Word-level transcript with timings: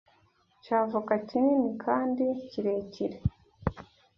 cya 0.63 0.77
avoka 0.85 1.13
kinini 1.27 1.69
kandi 1.83 2.25
kirekire 2.49 3.17